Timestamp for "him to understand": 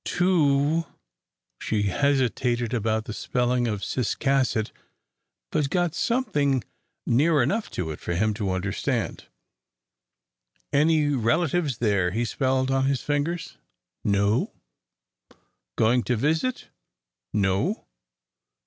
8.15-9.25